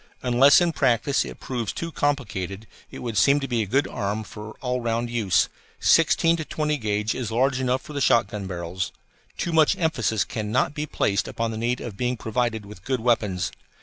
[0.23, 4.23] Unless in practice it proves too complicated, it would seem to be a good arm
[4.23, 5.47] for all round use
[5.79, 8.91] sixteen to twenty gauge is large enough for the shotgun barrels.
[9.37, 13.51] Too much emphasis cannot be placed upon the need of being provided with good weapons.